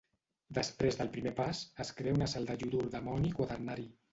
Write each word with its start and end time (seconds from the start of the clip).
Després 0.57 0.97
del 1.01 1.11
primer 1.17 1.35
pas, 1.41 1.61
es 1.85 1.93
crea 1.99 2.17
una 2.19 2.31
sal 2.35 2.51
de 2.51 2.59
iodur 2.65 2.83
d'amoni 2.97 3.37
quaternari. 3.39 3.91